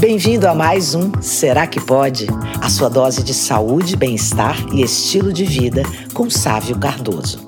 Bem-vindo 0.00 0.46
a 0.46 0.54
mais 0.54 0.94
um 0.94 1.10
Será 1.20 1.66
que 1.66 1.80
Pode? 1.80 2.28
A 2.62 2.70
sua 2.70 2.88
dose 2.88 3.24
de 3.24 3.34
saúde, 3.34 3.96
bem-estar 3.96 4.56
e 4.72 4.80
estilo 4.80 5.32
de 5.32 5.44
vida 5.44 5.82
com 6.14 6.30
Sávio 6.30 6.78
Cardoso. 6.78 7.44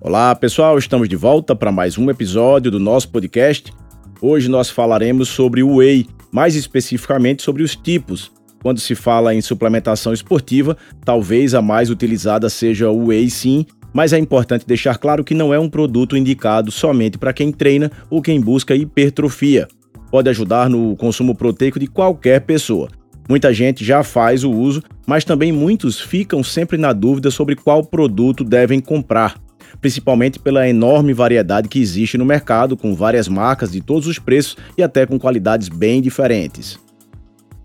Olá, 0.00 0.32
pessoal, 0.36 0.78
estamos 0.78 1.08
de 1.08 1.16
volta 1.16 1.56
para 1.56 1.72
mais 1.72 1.98
um 1.98 2.08
episódio 2.10 2.70
do 2.70 2.78
nosso 2.78 3.08
podcast. 3.08 3.72
Hoje 4.20 4.48
nós 4.48 4.70
falaremos 4.70 5.28
sobre 5.28 5.64
o 5.64 5.78
whey, 5.78 6.06
mais 6.30 6.54
especificamente 6.54 7.42
sobre 7.42 7.64
os 7.64 7.74
tipos. 7.74 8.30
Quando 8.62 8.78
se 8.78 8.94
fala 8.94 9.34
em 9.34 9.40
suplementação 9.40 10.12
esportiva, 10.12 10.76
talvez 11.04 11.54
a 11.54 11.60
mais 11.60 11.90
utilizada 11.90 12.48
seja 12.48 12.88
o 12.88 13.06
whey 13.06 13.28
sim, 13.28 13.66
mas 13.92 14.12
é 14.12 14.18
importante 14.18 14.64
deixar 14.64 14.96
claro 14.98 15.24
que 15.24 15.34
não 15.34 15.52
é 15.52 15.58
um 15.58 15.68
produto 15.68 16.16
indicado 16.16 16.70
somente 16.70 17.18
para 17.18 17.32
quem 17.32 17.50
treina 17.50 17.90
ou 18.08 18.22
quem 18.22 18.40
busca 18.40 18.76
hipertrofia 18.76 19.66
pode 20.14 20.30
ajudar 20.30 20.70
no 20.70 20.94
consumo 20.94 21.34
proteico 21.34 21.76
de 21.76 21.88
qualquer 21.88 22.42
pessoa. 22.42 22.88
Muita 23.28 23.52
gente 23.52 23.84
já 23.84 24.04
faz 24.04 24.44
o 24.44 24.50
uso, 24.52 24.80
mas 25.04 25.24
também 25.24 25.50
muitos 25.50 26.00
ficam 26.00 26.40
sempre 26.40 26.78
na 26.78 26.92
dúvida 26.92 27.32
sobre 27.32 27.56
qual 27.56 27.82
produto 27.82 28.44
devem 28.44 28.78
comprar, 28.78 29.36
principalmente 29.80 30.38
pela 30.38 30.68
enorme 30.68 31.12
variedade 31.12 31.68
que 31.68 31.80
existe 31.80 32.16
no 32.16 32.24
mercado, 32.24 32.76
com 32.76 32.94
várias 32.94 33.26
marcas 33.26 33.72
de 33.72 33.80
todos 33.80 34.06
os 34.06 34.16
preços 34.16 34.56
e 34.78 34.84
até 34.84 35.04
com 35.04 35.18
qualidades 35.18 35.68
bem 35.68 36.00
diferentes. 36.00 36.78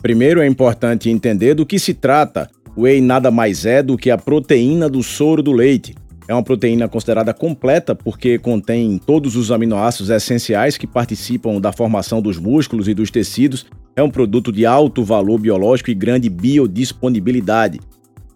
Primeiro 0.01 0.41
é 0.41 0.47
importante 0.47 1.07
entender 1.07 1.53
do 1.53 1.67
que 1.67 1.77
se 1.77 1.93
trata. 1.93 2.49
Whey 2.75 2.99
nada 2.99 3.29
mais 3.29 3.63
é 3.63 3.83
do 3.83 3.95
que 3.95 4.09
a 4.09 4.17
proteína 4.17 4.89
do 4.89 5.03
soro 5.03 5.43
do 5.43 5.51
leite, 5.51 5.93
é 6.29 6.33
uma 6.33 6.43
proteína 6.43 6.87
considerada 6.87 7.33
completa 7.33 7.95
porque 7.95 8.37
contém 8.37 8.99
todos 9.03 9.35
os 9.35 9.51
aminoácidos 9.51 10.11
essenciais 10.11 10.77
que 10.77 10.85
participam 10.85 11.59
da 11.59 11.71
formação 11.71 12.21
dos 12.21 12.37
músculos 12.37 12.87
e 12.87 12.93
dos 12.93 13.09
tecidos. 13.09 13.65
É 13.95 14.03
um 14.03 14.11
produto 14.11 14.51
de 14.51 14.63
alto 14.63 15.03
valor 15.03 15.39
biológico 15.39 15.89
e 15.89 15.95
grande 15.95 16.29
biodisponibilidade. 16.29 17.79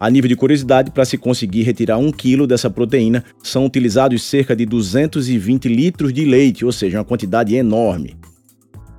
A 0.00 0.10
nível 0.10 0.28
de 0.28 0.34
curiosidade, 0.34 0.90
para 0.90 1.04
se 1.04 1.16
conseguir 1.16 1.62
retirar 1.62 1.96
um 1.96 2.10
quilo 2.10 2.48
dessa 2.48 2.68
proteína, 2.68 3.24
são 3.44 3.64
utilizados 3.64 4.24
cerca 4.24 4.56
de 4.56 4.66
220 4.66 5.68
litros 5.68 6.12
de 6.12 6.24
leite, 6.24 6.64
ou 6.64 6.72
seja, 6.72 6.98
uma 6.98 7.04
quantidade 7.04 7.54
enorme. 7.54 8.16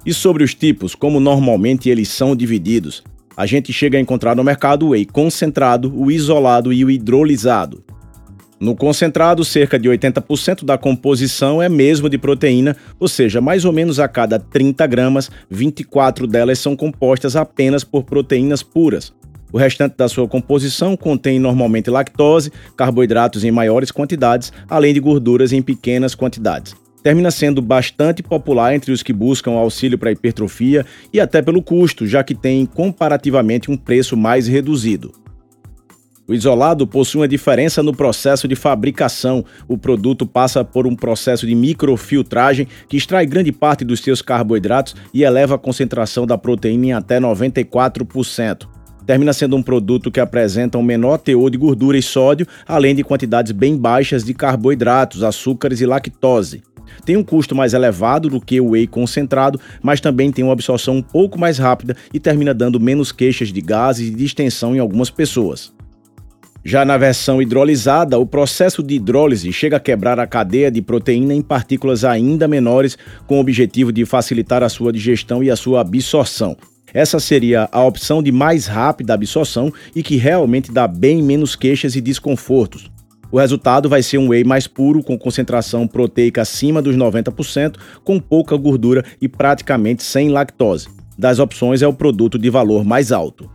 E 0.05 0.13
sobre 0.13 0.41
os 0.41 0.55
tipos, 0.55 0.95
como 0.95 1.19
normalmente 1.19 1.89
eles 1.89 2.07
são 2.07 2.33
divididos? 2.33 3.03
A 3.35 3.45
gente 3.45 3.73
chega 3.73 3.97
a 3.97 4.02
encontrar 4.02 4.37
no 4.37 4.43
mercado 4.43 4.85
o 4.85 4.89
whey 4.91 5.03
concentrado, 5.03 5.93
o 5.93 6.09
isolado 6.09 6.71
e 6.71 6.85
o 6.85 6.89
hidrolisado. 6.89 7.84
No 8.66 8.75
concentrado, 8.75 9.45
cerca 9.45 9.77
de 9.77 9.88
80% 9.88 10.66
da 10.66 10.75
composição 10.75 11.61
é 11.61 11.69
mesmo 11.69 12.09
de 12.09 12.17
proteína, 12.17 12.75
ou 12.99 13.08
seja, 13.08 13.39
mais 13.39 13.63
ou 13.63 13.71
menos 13.71 13.99
a 13.99 14.08
cada 14.08 14.39
30 14.39 14.88
gramas, 14.88 15.30
24 15.52 16.25
delas 16.25 16.58
são 16.58 16.75
compostas 16.75 17.36
apenas 17.36 17.83
por 17.83 18.05
proteínas 18.05 18.63
puras. 18.63 19.13
O 19.53 19.59
restante 19.59 19.95
da 19.95 20.09
sua 20.09 20.27
composição 20.27 20.97
contém 20.97 21.38
normalmente 21.38 21.91
lactose, 21.91 22.52
carboidratos 22.75 23.43
em 23.43 23.52
maiores 23.52 23.91
quantidades, 23.91 24.52
além 24.67 24.95
de 24.95 24.99
gorduras 24.99 25.53
em 25.53 25.61
pequenas 25.61 26.16
quantidades. 26.16 26.75
Termina 27.03 27.30
sendo 27.30 27.61
bastante 27.61 28.23
popular 28.23 28.73
entre 28.73 28.91
os 28.91 29.03
que 29.03 29.13
buscam 29.13 29.52
auxílio 29.52 29.99
para 29.99 30.11
hipertrofia 30.11 30.83
e 31.13 31.19
até 31.19 31.39
pelo 31.39 31.61
custo, 31.61 32.08
já 32.08 32.23
que 32.23 32.33
tem 32.33 32.66
comparativamente 32.66 33.69
um 33.69 33.77
preço 33.77 34.17
mais 34.17 34.47
reduzido. 34.47 35.13
O 36.27 36.33
isolado 36.33 36.87
possui 36.87 37.21
uma 37.21 37.27
diferença 37.27 37.83
no 37.83 37.95
processo 37.95 38.47
de 38.47 38.55
fabricação. 38.55 39.45
O 39.67 39.77
produto 39.77 40.25
passa 40.25 40.65
por 40.65 40.87
um 40.87 40.95
processo 40.95 41.45
de 41.45 41.53
microfiltragem 41.53 42.67
que 42.89 42.97
extrai 42.97 43.27
grande 43.27 43.51
parte 43.51 43.85
dos 43.85 43.99
seus 43.99 44.23
carboidratos 44.23 44.95
e 45.13 45.23
eleva 45.23 45.53
a 45.53 45.59
concentração 45.59 46.25
da 46.25 46.35
proteína 46.35 46.85
em 46.87 46.93
até 46.93 47.19
94%. 47.19 48.67
Termina 49.05 49.33
sendo 49.33 49.55
um 49.55 49.61
produto 49.61 50.09
que 50.09 50.19
apresenta 50.19 50.79
um 50.79 50.83
menor 50.83 51.19
teor 51.19 51.51
de 51.51 51.59
gordura 51.59 51.95
e 51.95 52.01
sódio, 52.01 52.47
além 52.67 52.95
de 52.95 53.03
quantidades 53.03 53.52
bem 53.52 53.77
baixas 53.77 54.23
de 54.23 54.33
carboidratos, 54.33 55.21
açúcares 55.21 55.80
e 55.80 55.85
lactose. 55.85 56.64
Tem 57.05 57.15
um 57.15 57.23
custo 57.23 57.53
mais 57.53 57.75
elevado 57.75 58.30
do 58.30 58.41
que 58.41 58.59
o 58.59 58.71
whey 58.71 58.87
concentrado, 58.87 59.59
mas 59.80 60.02
também 60.02 60.31
tem 60.31 60.43
uma 60.43 60.53
absorção 60.53 60.95
um 60.95 61.03
pouco 61.03 61.39
mais 61.39 61.59
rápida 61.59 61.95
e 62.11 62.19
termina 62.19 62.52
dando 62.52 62.80
menos 62.80 63.11
queixas 63.11 63.49
de 63.49 63.61
gases 63.61 64.08
e 64.08 64.15
distensão 64.15 64.75
em 64.75 64.80
algumas 64.80 65.11
pessoas. 65.11 65.71
Já 66.67 66.83
na 66.83 66.98
versão 66.98 67.39
hidrolisada, 67.39 68.17
o 68.17 68.26
processo 68.26 68.81
de 68.81 68.95
hidrólise 68.95 69.53
chega 69.53 69.77
a 69.77 69.80
quebrar 69.80 70.20
a 70.20 70.26
cadeia 70.26 70.71
de 70.71 70.81
proteína 70.81 71.31
em 71.31 71.39
partículas 71.39 72.03
ainda 72.03 72.48
menores, 72.48 72.98
com 73.27 73.37
o 73.37 73.39
objetivo 73.39 73.92
de 73.92 74.03
facilitar 74.03 74.64
a 74.64 74.70
sua 74.70 74.92
digestão 74.92 75.43
e 75.43 75.52
a 75.52 75.55
sua 75.55 75.81
absorção. 75.81 76.58
Essa 76.92 77.20
seria 77.20 77.70
a 77.71 77.83
opção 77.83 78.23
de 78.23 78.31
mais 78.31 78.65
rápida 78.65 79.14
absorção 79.14 79.71
e 79.95 80.02
que 80.02 80.15
realmente 80.15 80.71
dá 80.71 80.87
bem 80.87 81.21
menos 81.21 81.55
queixas 81.55 81.95
e 81.95 82.02
desconfortos. 82.02 82.89
O 83.32 83.37
resultado 83.37 83.87
vai 83.87 84.02
ser 84.02 84.17
um 84.17 84.30
whey 84.30 84.43
mais 84.43 84.65
puro, 84.65 85.03
com 85.03 85.20
concentração 85.20 85.87
proteica 85.87 86.42
acima 86.42 86.82
dos 86.82 86.97
90%, 86.97 87.76
com 88.03 88.20
pouca 88.20 88.58
gordura 88.58 89.05
e 89.21 89.27
praticamente 89.27 90.02
sem 90.02 90.30
lactose. 90.30 90.87
Das 91.15 91.37
opções, 91.37 91.83
é 91.83 91.87
o 91.87 91.93
produto 91.93 92.39
de 92.39 92.49
valor 92.49 92.83
mais 92.83 93.11
alto 93.11 93.47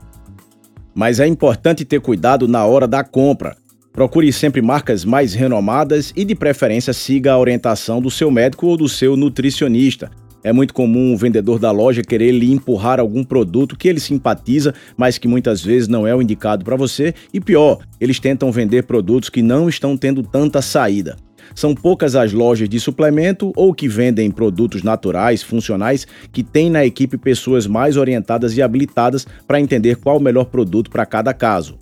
mas 0.94 1.20
é 1.20 1.26
importante 1.26 1.84
ter 1.84 2.00
cuidado 2.00 2.48
na 2.48 2.64
hora 2.64 2.86
da 2.86 3.04
compra. 3.04 3.56
Procure 3.92 4.32
sempre 4.32 4.62
marcas 4.62 5.04
mais 5.04 5.34
renomadas 5.34 6.12
e, 6.16 6.24
de 6.24 6.34
preferência, 6.34 6.92
siga 6.92 7.32
a 7.32 7.38
orientação 7.38 8.00
do 8.00 8.10
seu 8.10 8.30
médico 8.30 8.66
ou 8.66 8.76
do 8.76 8.88
seu 8.88 9.16
nutricionista. 9.16 10.10
É 10.42 10.52
muito 10.52 10.72
comum 10.72 11.12
o 11.12 11.18
vendedor 11.18 11.58
da 11.58 11.70
loja 11.70 12.02
querer 12.02 12.32
lhe 12.32 12.50
empurrar 12.50 12.98
algum 12.98 13.22
produto 13.22 13.76
que 13.76 13.88
ele 13.88 14.00
simpatiza, 14.00 14.74
mas 14.96 15.18
que 15.18 15.28
muitas 15.28 15.62
vezes 15.62 15.86
não 15.86 16.06
é 16.06 16.14
o 16.14 16.22
indicado 16.22 16.64
para 16.64 16.76
você, 16.76 17.12
e 17.32 17.40
pior, 17.40 17.78
eles 18.00 18.18
tentam 18.18 18.50
vender 18.50 18.84
produtos 18.84 19.28
que 19.28 19.42
não 19.42 19.68
estão 19.68 19.96
tendo 19.96 20.22
tanta 20.22 20.62
saída. 20.62 21.16
São 21.54 21.74
poucas 21.74 22.14
as 22.14 22.32
lojas 22.32 22.68
de 22.68 22.78
suplemento 22.80 23.52
ou 23.56 23.74
que 23.74 23.88
vendem 23.88 24.30
produtos 24.30 24.82
naturais, 24.82 25.42
funcionais, 25.42 26.06
que 26.32 26.42
têm 26.42 26.70
na 26.70 26.84
equipe 26.84 27.16
pessoas 27.16 27.66
mais 27.66 27.96
orientadas 27.96 28.56
e 28.56 28.62
habilitadas 28.62 29.26
para 29.46 29.60
entender 29.60 29.96
qual 29.96 30.16
o 30.16 30.22
melhor 30.22 30.44
produto 30.44 30.90
para 30.90 31.06
cada 31.06 31.34
caso. 31.34 31.78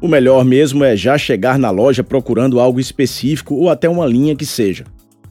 O 0.00 0.08
melhor 0.08 0.44
mesmo 0.44 0.84
é 0.84 0.94
já 0.94 1.16
chegar 1.16 1.58
na 1.58 1.70
loja 1.70 2.04
procurando 2.04 2.60
algo 2.60 2.78
específico 2.78 3.54
ou 3.54 3.70
até 3.70 3.88
uma 3.88 4.06
linha 4.06 4.36
que 4.36 4.44
seja. 4.44 4.84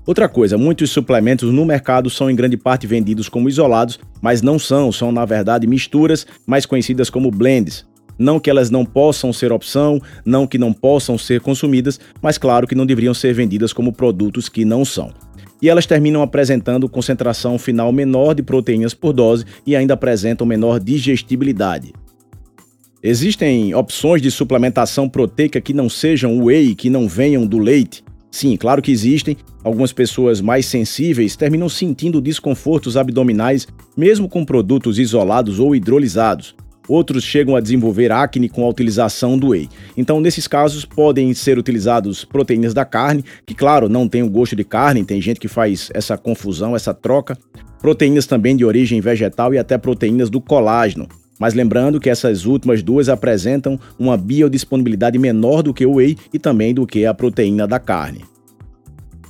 Outra 0.06 0.30
coisa, 0.30 0.58
muitos 0.58 0.92
suplementos 0.92 1.52
no 1.52 1.66
mercado 1.66 2.10
são 2.12 2.30
em 2.30 2.36
grande 2.36 2.58
parte 2.58 2.86
vendidos 2.86 3.28
como 3.28 3.50
isolados, 3.50 4.00
mas 4.22 4.42
não 4.42 4.60
são, 4.60 4.92
são 4.92 5.12
na 5.12 5.26
verdade 5.26 5.66
misturas, 5.66 6.28
mais 6.46 6.66
conhecidas 6.66 7.10
como 7.10 7.32
blends. 7.32 7.86
Não 8.18 8.40
que 8.40 8.50
elas 8.50 8.70
não 8.70 8.86
possam 8.86 9.34
ser 9.34 9.52
opção, 9.52 10.02
não 10.26 10.48
que 10.48 10.58
não 10.58 10.72
possam 10.72 11.18
ser 11.18 11.42
consumidas, 11.42 12.00
mas 12.22 12.38
claro 12.38 12.68
que 12.68 12.76
não 12.76 12.86
deveriam 12.86 13.14
ser 13.14 13.34
vendidas 13.34 13.74
como 13.74 13.94
produtos 13.94 14.48
que 14.48 14.64
não 14.64 14.86
são. 14.86 15.14
E 15.62 15.70
elas 15.70 15.86
terminam 15.86 16.22
apresentando 16.22 16.90
concentração 16.90 17.58
final 17.58 17.92
menor 17.92 18.34
de 18.34 18.44
proteínas 18.44 18.94
por 18.94 19.14
dose 19.14 19.46
e 19.66 19.76
ainda 19.76 19.94
apresentam 19.94 20.46
menor 20.46 20.80
digestibilidade. 20.80 21.94
Existem 23.02 23.74
opções 23.76 24.22
de 24.22 24.32
suplementação 24.32 25.08
proteica 25.08 25.62
que 25.62 25.74
não 25.74 25.88
sejam 25.88 26.44
whey, 26.44 26.74
que 26.74 26.90
não 26.90 27.08
venham 27.08 27.46
do 27.46 27.60
leite? 27.60 28.04
Sim, 28.32 28.58
claro 28.58 28.82
que 28.82 28.92
existem. 28.92 29.38
Algumas 29.64 29.94
pessoas 29.94 30.42
mais 30.42 30.66
sensíveis 30.66 31.36
terminam 31.36 31.70
sentindo 31.70 32.20
desconfortos 32.20 32.98
abdominais, 32.98 33.68
mesmo 33.96 34.28
com 34.28 34.44
produtos 34.44 35.00
isolados 35.00 35.60
ou 35.60 35.76
hidrolizados. 35.76 36.56
Outros 36.88 37.24
chegam 37.24 37.56
a 37.56 37.60
desenvolver 37.60 38.12
acne 38.12 38.50
com 38.50 38.64
a 38.66 38.70
utilização 38.70 39.38
do 39.38 39.50
whey. 39.50 39.70
Então, 39.98 40.20
nesses 40.20 40.48
casos, 40.48 40.86
podem 40.86 41.34
ser 41.34 41.58
utilizados 41.58 42.24
proteínas 42.24 42.74
da 42.74 42.86
carne, 42.86 43.24
que, 43.46 43.56
claro, 43.56 43.90
não 43.90 44.08
tem 44.08 44.24
o 44.24 44.30
gosto 44.30 44.56
de 44.56 44.64
carne, 44.64 45.04
tem 45.04 45.22
gente 45.22 45.40
que 45.40 45.48
faz 45.48 45.90
essa 45.94 46.18
confusão, 46.18 46.76
essa 46.76 46.94
troca. 46.94 47.38
Proteínas 47.82 48.26
também 48.26 48.56
de 48.56 48.66
origem 48.66 49.02
vegetal 49.02 49.54
e 49.54 49.58
até 49.58 49.78
proteínas 49.78 50.30
do 50.30 50.40
colágeno. 50.42 51.08
Mas 51.40 51.54
lembrando 51.54 52.00
que 52.00 52.10
essas 52.10 52.46
últimas 52.46 52.82
duas 52.82 53.10
apresentam 53.10 53.80
uma 54.00 54.16
biodisponibilidade 54.16 55.20
menor 55.20 55.62
do 55.62 55.74
que 55.74 55.86
o 55.86 55.96
whey 55.96 56.18
e 56.34 56.40
também 56.40 56.74
do 56.74 56.88
que 56.88 57.06
a 57.06 57.14
proteína 57.14 57.68
da 57.68 57.80
carne. 57.80 58.24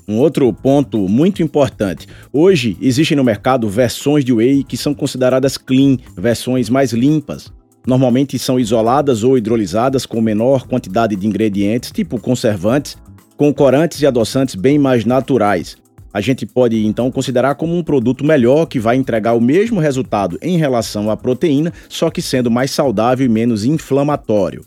Um 0.08 0.18
outro 0.20 0.52
ponto 0.54 1.08
muito 1.08 1.42
importante: 1.42 2.08
hoje 2.32 2.78
existem 2.82 3.18
no 3.18 3.24
mercado 3.24 3.68
versões 3.68 4.24
de 4.24 4.32
whey 4.32 4.64
que 4.64 4.78
são 4.78 4.94
consideradas 4.94 5.58
clean, 5.58 5.98
versões 6.16 6.70
mais 6.70 6.94
limpas. 6.94 7.52
Normalmente 7.88 8.40
são 8.40 8.60
isoladas 8.60 9.24
ou 9.24 9.38
hidrolizadas 9.38 10.06
com 10.06 10.20
menor 10.22 10.68
quantidade 10.68 11.16
de 11.16 11.28
ingredientes, 11.28 11.92
tipo 11.92 12.20
conservantes, 12.20 12.98
com 13.38 13.54
corantes 13.54 14.02
e 14.02 14.08
adoçantes 14.08 14.56
bem 14.56 14.80
mais 14.80 15.06
naturais. 15.06 15.78
A 16.14 16.22
gente 16.22 16.46
pode 16.46 16.86
então 16.86 17.12
considerar 17.12 17.56
como 17.56 17.76
um 17.76 17.84
produto 17.84 18.24
melhor 18.24 18.68
que 18.68 18.80
vai 18.80 18.96
entregar 18.96 19.34
o 19.34 19.42
mesmo 19.42 19.82
resultado 19.82 20.40
em 20.42 20.58
relação 20.58 21.12
à 21.12 21.18
proteína, 21.18 21.74
só 21.90 22.10
que 22.10 22.22
sendo 22.22 22.50
mais 22.50 22.72
saudável 22.72 23.26
e 23.26 23.30
menos 23.30 23.66
inflamatório. 23.66 24.64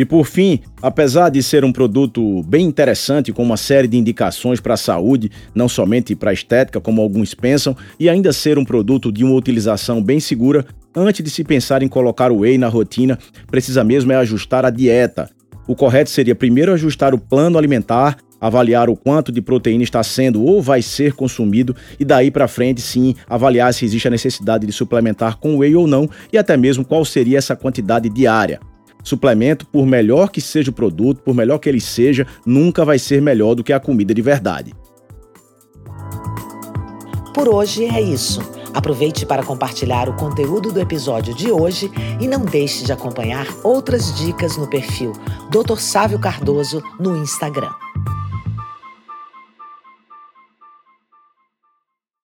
E 0.00 0.04
por 0.06 0.24
fim, 0.24 0.60
apesar 0.80 1.28
de 1.28 1.42
ser 1.42 1.62
um 1.62 1.70
produto 1.70 2.42
bem 2.44 2.64
interessante, 2.64 3.34
com 3.34 3.42
uma 3.42 3.58
série 3.58 3.86
de 3.86 3.98
indicações 3.98 4.58
para 4.58 4.72
a 4.72 4.76
saúde, 4.78 5.30
não 5.54 5.68
somente 5.68 6.16
para 6.16 6.30
a 6.30 6.32
estética, 6.32 6.80
como 6.80 7.02
alguns 7.02 7.34
pensam, 7.34 7.76
e 7.98 8.08
ainda 8.08 8.32
ser 8.32 8.56
um 8.56 8.64
produto 8.64 9.12
de 9.12 9.22
uma 9.22 9.34
utilização 9.34 10.02
bem 10.02 10.18
segura, 10.18 10.64
antes 10.96 11.22
de 11.22 11.28
se 11.28 11.44
pensar 11.44 11.82
em 11.82 11.88
colocar 11.88 12.32
o 12.32 12.38
whey 12.38 12.56
na 12.56 12.66
rotina, 12.66 13.18
precisa 13.50 13.84
mesmo 13.84 14.10
é 14.10 14.16
ajustar 14.16 14.64
a 14.64 14.70
dieta. 14.70 15.28
O 15.68 15.76
correto 15.76 16.08
seria 16.08 16.34
primeiro 16.34 16.72
ajustar 16.72 17.12
o 17.12 17.18
plano 17.18 17.58
alimentar, 17.58 18.16
avaliar 18.40 18.88
o 18.88 18.96
quanto 18.96 19.30
de 19.30 19.42
proteína 19.42 19.84
está 19.84 20.02
sendo 20.02 20.42
ou 20.42 20.62
vai 20.62 20.80
ser 20.80 21.12
consumido 21.12 21.76
e 21.98 22.06
daí 22.06 22.30
para 22.30 22.48
frente 22.48 22.80
sim 22.80 23.14
avaliar 23.28 23.74
se 23.74 23.84
existe 23.84 24.08
a 24.08 24.10
necessidade 24.10 24.66
de 24.66 24.72
suplementar 24.72 25.36
com 25.36 25.58
whey 25.58 25.76
ou 25.76 25.86
não 25.86 26.08
e 26.32 26.38
até 26.38 26.56
mesmo 26.56 26.86
qual 26.86 27.04
seria 27.04 27.36
essa 27.36 27.54
quantidade 27.54 28.08
diária. 28.08 28.60
Suplemento, 29.02 29.66
por 29.66 29.86
melhor 29.86 30.30
que 30.30 30.40
seja 30.40 30.70
o 30.70 30.74
produto, 30.74 31.22
por 31.22 31.34
melhor 31.34 31.58
que 31.58 31.68
ele 31.68 31.80
seja, 31.80 32.26
nunca 32.44 32.84
vai 32.84 32.98
ser 32.98 33.20
melhor 33.20 33.54
do 33.54 33.64
que 33.64 33.72
a 33.72 33.80
comida 33.80 34.14
de 34.14 34.22
verdade. 34.22 34.74
Por 37.34 37.48
hoje 37.48 37.84
é 37.84 38.00
isso. 38.00 38.40
Aproveite 38.74 39.26
para 39.26 39.42
compartilhar 39.42 40.08
o 40.08 40.14
conteúdo 40.14 40.72
do 40.72 40.80
episódio 40.80 41.34
de 41.34 41.50
hoje 41.50 41.90
e 42.20 42.28
não 42.28 42.44
deixe 42.44 42.84
de 42.84 42.92
acompanhar 42.92 43.46
outras 43.64 44.14
dicas 44.16 44.56
no 44.56 44.68
perfil 44.68 45.12
Dr. 45.50 45.78
Sávio 45.78 46.18
Cardoso 46.18 46.82
no 46.98 47.16
Instagram. 47.16 47.72